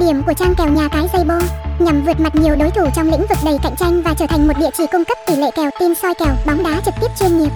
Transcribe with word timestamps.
điểm 0.00 0.22
của 0.26 0.32
trang 0.32 0.54
kèo 0.54 0.68
nhà 0.68 0.88
cái 0.88 1.06
Weibo 1.12 1.40
nhằm 1.78 2.02
vượt 2.02 2.20
mặt 2.20 2.34
nhiều 2.34 2.56
đối 2.56 2.70
thủ 2.70 2.82
trong 2.94 3.10
lĩnh 3.10 3.26
vực 3.26 3.38
đầy 3.44 3.58
cạnh 3.62 3.76
tranh 3.76 4.02
và 4.02 4.14
trở 4.14 4.26
thành 4.26 4.48
một 4.48 4.58
địa 4.58 4.70
chỉ 4.78 4.84
cung 4.92 5.04
cấp 5.04 5.18
tỷ 5.26 5.36
lệ 5.36 5.50
kèo 5.54 5.70
tin 5.80 5.94
soi 5.94 6.14
kèo 6.14 6.34
bóng 6.46 6.62
đá 6.62 6.80
trực 6.84 6.94
tiếp 7.00 7.06
chuyên 7.20 7.38
nghiệp. 7.38 7.50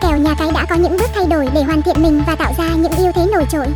Kèo 0.00 0.16
nhà 0.16 0.34
cái 0.38 0.50
đã 0.54 0.66
có 0.68 0.74
những 0.74 0.92
bước 0.92 1.10
thay 1.14 1.26
đổi 1.26 1.48
để 1.54 1.62
hoàn 1.62 1.82
thiện 1.82 2.02
mình 2.02 2.22
và 2.26 2.36
tạo 2.36 2.52
ra 2.58 2.68
những 2.76 2.92
ưu 2.92 3.12
thế 3.12 3.26
nổi 3.32 3.44
trội. 3.50 3.66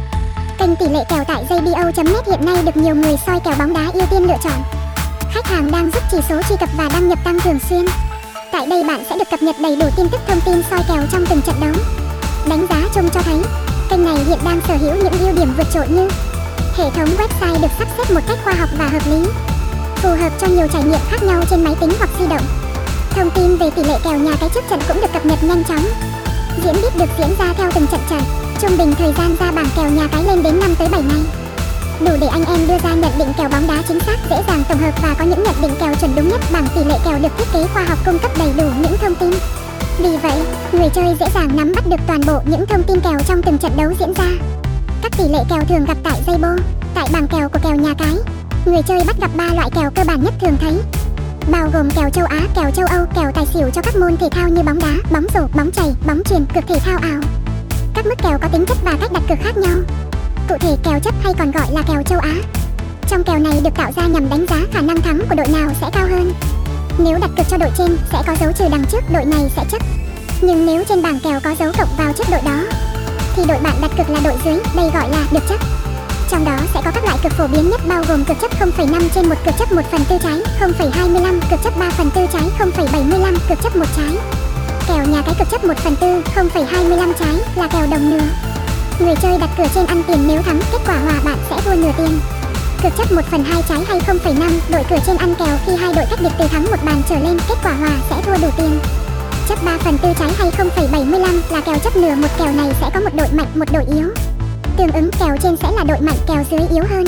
Kênh 0.59 0.77
tỷ 0.77 0.89
lệ 0.89 1.05
kèo 1.09 1.25
tại 1.25 1.45
JBO.net 1.49 2.27
hiện 2.27 2.45
nay 2.45 2.63
được 2.65 2.77
nhiều 2.77 2.95
người 2.95 3.17
soi 3.27 3.41
kèo 3.41 3.55
bóng 3.59 3.75
đá 3.75 3.91
ưu 3.93 4.07
tiên 4.11 4.27
lựa 4.27 4.37
chọn. 4.45 4.63
Khách 5.35 5.47
hàng 5.47 5.71
đang 5.71 5.91
giúp 5.91 6.03
chỉ 6.11 6.19
số 6.29 6.43
truy 6.49 6.57
cập 6.61 6.69
và 6.77 6.89
đăng 6.93 7.09
nhập 7.09 7.19
tăng 7.25 7.41
thường 7.41 7.59
xuyên. 7.69 7.85
Tại 8.53 8.67
đây 8.67 8.85
bạn 8.85 9.05
sẽ 9.11 9.19
được 9.19 9.31
cập 9.31 9.43
nhật 9.43 9.57
đầy 9.63 9.77
đủ 9.77 9.87
tin 9.97 10.09
tức 10.09 10.21
thông 10.27 10.41
tin 10.41 10.63
soi 10.71 10.81
kèo 10.89 11.03
trong 11.13 11.27
từng 11.27 11.43
trận 11.43 11.57
đấu. 11.61 11.73
Đánh 12.49 12.67
giá 12.71 12.89
chung 12.95 13.09
cho 13.15 13.21
thấy, 13.23 13.43
kênh 13.91 14.05
này 14.05 14.17
hiện 14.17 14.39
đang 14.45 14.61
sở 14.69 14.75
hữu 14.75 14.95
những 14.95 15.19
ưu 15.21 15.33
điểm 15.33 15.55
vượt 15.57 15.67
trội 15.75 15.89
như 15.89 16.09
Hệ 16.79 16.91
thống 16.91 17.09
website 17.09 17.61
được 17.61 17.69
sắp 17.79 17.89
xếp 17.97 18.15
một 18.15 18.21
cách 18.29 18.39
khoa 18.45 18.53
học 18.53 18.69
và 18.79 18.89
hợp 18.89 19.03
lý, 19.11 19.27
phù 19.97 20.09
hợp 20.09 20.33
cho 20.41 20.47
nhiều 20.47 20.67
trải 20.73 20.83
nghiệm 20.83 21.01
khác 21.11 21.23
nhau 21.23 21.43
trên 21.51 21.65
máy 21.65 21.75
tính 21.81 21.91
hoặc 21.99 22.11
di 22.21 22.27
động. 22.27 22.43
Thông 23.11 23.31
tin 23.31 23.57
về 23.57 23.71
tỷ 23.71 23.85
lệ 23.85 23.99
kèo 24.05 24.19
nhà 24.19 24.33
cái 24.41 24.49
trước 24.55 24.61
trận 24.71 24.81
cũng 24.89 25.01
được 25.01 25.13
cập 25.13 25.27
nhật 25.27 25.45
nhanh 25.45 25.65
chóng. 25.65 25.85
Diễn 26.65 26.75
biết 26.83 26.97
được 26.99 27.11
diễn 27.19 27.29
ra 27.39 27.53
theo 27.57 27.71
từng 27.75 27.87
trận 27.87 28.01
trận, 28.11 28.21
trung 28.61 28.79
bình 28.79 28.95
thời 28.99 29.13
gian 29.13 29.37
ra 29.41 29.53
bảng 29.53 29.69
kèo 29.77 29.91
nhà 29.91 30.09
cái 30.13 30.25
lên 30.25 30.43
đến 30.43 30.61
5 30.61 30.75
tới 30.79 30.89
7 30.89 31.03
ngày. 31.03 31.21
Đủ 32.01 32.17
để 32.21 32.27
anh 32.27 32.45
em 32.45 32.67
đưa 32.69 32.79
ra 32.79 32.95
nhận 32.95 33.13
định 33.19 33.33
kèo 33.39 33.49
bóng 33.49 33.67
đá 33.67 33.83
chính 33.89 34.01
xác, 34.01 34.17
dễ 34.31 34.37
dàng 34.49 34.63
tổng 34.69 34.79
hợp 34.79 35.03
và 35.03 35.15
có 35.19 35.25
những 35.25 35.43
nhận 35.43 35.55
định 35.63 35.73
kèo 35.81 35.95
chuẩn 35.95 36.11
đúng 36.17 36.29
nhất. 36.29 36.41
bằng 36.53 36.67
tỷ 36.75 36.85
lệ 36.85 36.99
kèo 37.05 37.19
được 37.19 37.33
thiết 37.39 37.47
kế 37.53 37.67
khoa 37.67 37.85
học 37.85 37.99
cung 38.07 38.19
cấp 38.19 38.31
đầy 38.39 38.53
đủ 38.57 38.65
những 38.81 38.97
thông 39.01 39.15
tin. 39.15 39.31
Vì 39.99 40.17
vậy, 40.17 40.43
người 40.73 40.89
chơi 40.95 41.17
dễ 41.21 41.27
dàng 41.35 41.57
nắm 41.57 41.73
bắt 41.75 41.85
được 41.89 42.01
toàn 42.07 42.21
bộ 42.27 42.41
những 42.45 42.67
thông 42.67 42.83
tin 42.83 43.01
kèo 43.01 43.19
trong 43.29 43.43
từng 43.43 43.59
trận 43.59 43.73
đấu 43.77 43.93
diễn 44.01 44.13
ra. 44.15 44.29
Các 45.03 45.13
tỷ 45.19 45.25
lệ 45.29 45.39
kèo 45.49 45.61
thường 45.69 45.85
gặp 45.85 45.97
tại 46.03 46.21
Weibo, 46.27 46.59
tại 46.95 47.09
bảng 47.13 47.29
kèo 47.29 47.49
của 47.49 47.59
kèo 47.63 47.75
nhà 47.75 47.95
cái. 47.99 48.15
Người 48.67 48.83
chơi 48.83 49.05
bắt 49.07 49.17
gặp 49.21 49.31
3 49.37 49.45
loại 49.55 49.71
kèo 49.75 49.91
cơ 49.91 50.05
bản 50.07 50.25
nhất 50.25 50.35
thường 50.41 50.57
thấy, 50.61 50.81
bao 51.51 51.71
gồm 51.73 51.91
kèo 51.91 52.11
châu 52.11 52.27
Á, 52.27 52.41
kèo 52.55 52.71
châu 52.71 52.87
Âu, 52.87 53.07
kèo 53.15 53.33
tài 53.33 53.47
xỉu 53.47 53.71
cho 53.71 53.83
các 53.83 53.97
môn 53.97 54.17
thể 54.17 54.29
thao 54.31 54.49
như 54.49 54.63
bóng 54.63 54.79
đá, 54.79 54.95
bóng 55.11 55.27
rổ, 55.35 55.41
bóng 55.55 55.71
chày, 55.71 55.95
bóng 56.07 56.23
chuyền, 56.25 56.47
cực 56.55 56.65
thể 56.69 56.79
thao 56.79 56.99
ảo. 56.99 57.21
Các 57.95 58.07
mức 58.07 58.15
kèo 58.23 58.39
có 58.43 58.49
tính 58.49 58.65
chất 58.67 58.77
và 58.85 58.97
cách 59.01 59.13
đặt 59.13 59.23
cược 59.29 59.39
khác 59.43 59.57
nhau. 59.57 59.79
Cụ 60.49 60.57
thể 60.61 60.77
kèo 60.83 61.01
chấp 61.01 61.15
hay 61.23 61.35
còn 61.39 61.51
gọi 61.51 61.67
là 61.73 61.83
kèo 61.83 62.03
châu 62.03 62.19
Á. 62.19 62.35
Trong 63.09 63.25
kèo 63.25 63.39
này 63.39 63.61
được 63.65 63.75
tạo 63.75 63.93
ra 63.97 64.07
nhằm 64.07 64.29
đánh 64.29 64.47
giá 64.51 64.57
khả 64.73 64.81
năng 64.81 65.01
thắng 65.01 65.21
của 65.29 65.35
đội 65.35 65.49
nào 65.49 65.71
sẽ 65.81 65.87
cao 65.93 66.07
hơn. 66.11 66.33
Nếu 66.99 67.19
đặt 67.19 67.31
cược 67.37 67.49
cho 67.49 67.57
đội 67.57 67.71
trên 67.79 67.97
sẽ 68.13 68.23
có 68.27 68.35
dấu 68.41 68.53
trừ 68.53 68.65
đằng 68.71 68.85
trước 68.93 69.03
đội 69.13 69.25
này 69.25 69.51
sẽ 69.57 69.65
chấp. 69.71 69.83
Nhưng 70.43 70.67
nếu 70.67 70.85
trên 70.89 71.03
bảng 71.03 71.19
kèo 71.21 71.41
có 71.45 71.55
dấu 71.59 71.73
cộng 71.79 71.97
vào 71.97 72.13
trước 72.13 72.25
đội 72.31 72.41
đó 72.45 72.63
thì 73.39 73.45
đội 73.49 73.59
bạn 73.63 73.75
đặt 73.81 73.91
cược 73.99 74.11
là 74.11 74.21
đội 74.25 74.35
dưới, 74.45 74.55
đây 74.77 74.91
gọi 74.95 75.11
là 75.11 75.25
được 75.33 75.49
chấp. 75.49 75.61
Trong 76.31 76.45
đó 76.45 76.57
sẽ 76.75 76.81
có 76.85 76.91
các 76.95 77.05
loại 77.05 77.19
cực 77.23 77.33
phổ 77.33 77.47
biến 77.47 77.71
nhất 77.71 77.81
bao 77.89 78.05
gồm 78.09 78.25
cực 78.25 78.37
chấp 78.41 78.51
0,5 78.61 79.03
trên 79.15 79.29
1 79.29 79.35
cực 79.45 79.55
chấp 79.59 79.73
1 79.73 79.83
phần 79.91 80.01
tư 80.09 80.17
trái, 80.23 80.41
0,25 80.61 81.41
cực 81.51 81.61
chấp 81.65 81.79
3 81.79 81.91
phần 81.91 82.11
tư 82.11 82.21
trái, 82.33 82.43
0,75 82.59 83.35
cực 83.49 83.63
chấp 83.63 83.77
1 83.77 83.85
trái. 83.97 84.17
Kèo 84.89 85.05
nhà 85.05 85.23
cái 85.27 85.35
cực 85.39 85.51
chấp 85.51 85.65
1 85.65 85.77
phần 85.77 85.97
tư, 85.97 86.23
0,25 86.35 87.13
trái 87.13 87.35
là 87.57 87.69
kèo 87.73 87.87
đồng 87.91 88.11
nửa. 88.11 88.25
Người 89.01 89.15
chơi 89.23 89.39
đặt 89.39 89.51
cửa 89.59 89.67
trên 89.75 89.87
ăn 89.87 90.03
tiền 90.07 90.25
nếu 90.27 90.43
thắng, 90.43 90.61
kết 90.73 90.79
quả 90.87 90.99
hòa 90.99 91.21
bạn 91.25 91.37
sẽ 91.51 91.57
thua 91.65 91.75
nửa 91.75 91.93
tiền. 91.97 92.21
Cực 92.83 92.93
chấp 92.97 93.13
1 93.13 93.23
phần 93.31 93.45
2 93.45 93.63
trái 93.69 93.79
hay 93.89 94.01
0,5, 94.01 94.51
đội 94.71 94.85
cửa 94.91 94.99
trên 95.07 95.17
ăn 95.17 95.35
kèo 95.39 95.59
khi 95.67 95.73
hai 95.77 95.95
đội 95.95 96.05
cách 96.11 96.19
biệt 96.23 96.33
từ 96.39 96.47
thắng 96.47 96.65
một 96.71 96.85
bàn 96.85 97.03
trở 97.09 97.19
lên, 97.19 97.39
kết 97.49 97.57
quả 97.63 97.73
hòa 97.73 97.91
sẽ 98.11 98.17
thua 98.23 98.37
đủ 98.43 98.49
tiền 98.57 98.98
chấp 99.49 99.65
3 99.65 99.79
phần 99.79 99.99
tư 99.99 100.09
trái 100.19 100.33
hay 100.39 100.51
0,75 100.51 101.41
là 101.51 101.61
kèo 101.61 101.79
chấp 101.79 101.97
nửa 101.97 102.15
một 102.15 102.29
kèo 102.39 102.53
này 102.53 102.73
sẽ 102.81 102.91
có 102.95 103.01
một 103.01 103.11
đội 103.17 103.29
mạnh, 103.33 103.47
một 103.55 103.65
đội 103.73 103.85
yếu. 103.85 104.09
Tương 104.77 104.93
ứng 104.93 105.11
kèo 105.21 105.37
trên 105.43 105.57
sẽ 105.57 105.71
là 105.77 105.85
đội 105.85 106.01
mạnh, 106.01 106.17
kèo 106.27 106.45
dưới 106.51 106.61
yếu 106.71 106.85
hơn. 106.91 107.05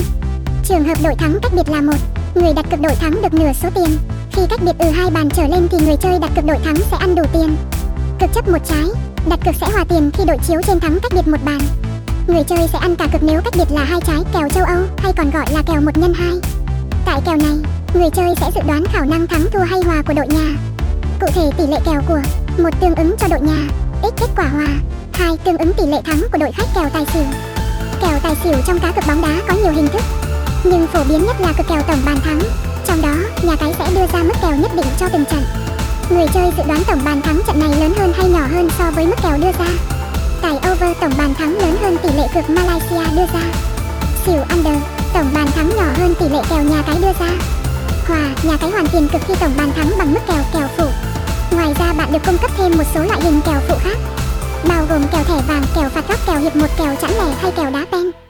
Trường 0.65 0.85
hợp 0.85 0.99
đội 1.03 1.15
thắng 1.15 1.39
cách 1.43 1.53
biệt 1.55 1.69
là 1.69 1.81
một, 1.81 1.97
người 2.35 2.53
đặt 2.53 2.67
cược 2.71 2.81
đội 2.81 2.95
thắng 2.95 3.23
được 3.23 3.35
nửa 3.35 3.53
số 3.63 3.69
tiền. 3.75 3.99
Khi 4.33 4.43
cách 4.51 4.61
biệt 4.63 4.73
từ 4.79 4.91
hai 4.91 5.11
bàn 5.11 5.29
trở 5.31 5.47
lên 5.47 5.69
thì 5.71 5.79
người 5.87 5.97
chơi 5.97 6.19
đặt 6.19 6.31
cược 6.37 6.45
đội 6.45 6.59
thắng 6.65 6.77
sẽ 6.77 6.97
ăn 6.97 7.15
đủ 7.15 7.23
tiền. 7.33 7.57
Cực 8.21 8.31
chấp 8.35 8.49
một 8.49 8.59
trái, 8.69 8.87
đặt 9.29 9.39
cược 9.45 9.55
sẽ 9.61 9.67
hòa 9.73 9.85
tiền 9.89 10.11
khi 10.15 10.25
đội 10.25 10.39
chiếu 10.49 10.61
trên 10.67 10.81
thắng 10.81 10.99
cách 11.03 11.13
biệt 11.15 11.29
một 11.29 11.45
bàn. 11.45 11.61
Người 12.27 12.45
chơi 12.45 12.69
sẽ 12.73 12.79
ăn 12.79 12.97
cả 12.97 13.07
cực 13.13 13.23
nếu 13.23 13.41
cách 13.45 13.55
biệt 13.57 13.71
là 13.71 13.85
hai 13.85 14.01
trái 14.07 14.21
kèo 14.33 14.49
châu 14.49 14.65
Âu 14.65 14.83
hay 14.99 15.13
còn 15.13 15.31
gọi 15.31 15.47
là 15.53 15.63
kèo 15.67 15.81
một 15.81 15.99
nhân 15.99 16.13
hai. 16.15 16.35
Tại 17.05 17.21
kèo 17.27 17.37
này, 17.37 17.57
người 17.95 18.11
chơi 18.11 18.35
sẽ 18.41 18.51
dự 18.55 18.61
đoán 18.67 18.85
khả 18.93 19.05
năng 19.05 19.27
thắng 19.27 19.47
thua 19.53 19.61
hay 19.61 19.81
hòa 19.81 20.03
của 20.07 20.15
đội 20.15 20.27
nhà. 20.27 20.70
Cụ 21.21 21.27
thể 21.35 21.51
tỷ 21.57 21.67
lệ 21.67 21.79
kèo 21.85 22.03
của 22.09 22.21
một 22.59 22.71
tương 22.81 22.95
ứng 22.95 23.15
cho 23.19 23.29
đội 23.29 23.41
nhà, 23.41 23.69
x 24.03 24.21
kết 24.21 24.27
quả 24.37 24.45
hòa, 24.45 24.67
hai 25.13 25.37
tương 25.45 25.59
ứng 25.59 25.73
tỷ 25.73 25.87
lệ 25.87 26.01
thắng 26.05 26.23
của 26.33 26.39
đội 26.39 26.53
khách 26.53 26.67
kèo 26.75 26.89
tài 26.93 27.07
xỉu. 27.07 27.23
Kèo 28.01 28.19
tài 28.23 28.35
xỉu 28.45 28.55
trong 28.67 28.81
cá 28.81 28.93
cược 28.93 29.07
bóng 29.07 29.23
đá 29.23 29.43
có 29.49 29.55
nhiều 29.55 29.73
hình 29.73 29.89
thức, 29.89 30.03
nhưng 30.65 30.87
phổ 30.87 31.05
biến 31.05 31.25
nhất 31.27 31.41
là 31.41 31.53
cực 31.53 31.69
kèo 31.69 31.83
tổng 31.83 31.99
bàn 32.07 32.17
thắng. 32.25 32.41
Trong 32.87 33.03
đó, 33.03 33.15
nhà 33.43 33.57
cái 33.57 33.75
sẽ 33.79 33.87
đưa 33.95 34.07
ra 34.13 34.23
mức 34.23 34.35
kèo 34.43 34.57
nhất 34.57 34.71
định 34.77 34.87
cho 35.01 35.09
từng 35.09 35.25
trận. 35.25 35.43
Người 36.11 36.27
chơi 36.35 36.53
dự 36.57 36.63
đoán 36.69 36.83
tổng 36.87 37.05
bàn 37.05 37.23
thắng 37.23 37.41
trận 37.47 37.61
này 37.61 37.81
lớn 37.81 37.93
hơn 37.99 38.13
hay 38.17 38.29
nhỏ 38.29 38.47
hơn 38.55 38.69
so 38.79 38.91
với 38.91 39.07
mức 39.07 39.17
kèo 39.23 39.37
đưa 39.37 39.53
ra. 39.59 39.69
Tài 40.43 40.73
over 40.73 40.97
tổng 41.01 41.13
bàn 41.19 41.35
thắng 41.35 41.59
lớn 41.59 41.77
hơn 41.83 41.97
tỷ 42.03 42.09
lệ 42.17 42.27
cược 42.35 42.51
Malaysia 42.51 43.17
đưa 43.17 43.27
ra. 43.35 43.43
Xỉu 44.27 44.41
under, 44.51 44.77
tổng 45.15 45.31
bàn 45.35 45.47
thắng 45.55 45.71
nhỏ 45.77 45.87
hơn 45.99 46.15
tỷ 46.21 46.29
lệ 46.29 46.41
kèo 46.51 46.63
nhà 46.63 46.83
cái 46.87 46.97
đưa 47.03 47.13
ra. 47.21 47.31
Hòa, 48.09 48.35
nhà 48.43 48.57
cái 48.61 48.71
hoàn 48.71 48.87
tiền 48.87 49.09
cực 49.13 49.23
khi 49.27 49.35
tổng 49.41 49.53
bàn 49.57 49.73
thắng 49.77 49.91
bằng 49.99 50.13
mức 50.13 50.21
kèo 50.27 50.43
kèo 50.53 50.69
phụ. 50.77 50.90
Ngoài 51.53 51.75
ra 51.79 51.93
bạn 51.93 52.13
được 52.13 52.19
cung 52.27 52.39
cấp 52.43 52.51
thêm 52.57 52.73
một 52.79 52.85
số 52.95 53.05
loại 53.05 53.21
hình 53.21 53.41
kèo 53.47 53.61
phụ 53.69 53.75
khác, 53.81 53.99
bao 54.69 54.87
gồm 54.89 55.03
kèo 55.13 55.25
thẻ 55.25 55.43
vàng, 55.49 55.63
kèo 55.75 55.89
phạt 55.89 56.09
góc, 56.09 56.19
kèo 56.27 56.39
hiệp 56.39 56.57
một, 56.57 56.67
kèo 56.79 56.95
chẵn 57.01 57.11
lẻ 57.11 57.35
hay 57.41 57.53
kèo 57.57 57.71
đá 57.71 57.87
pen. 57.93 58.30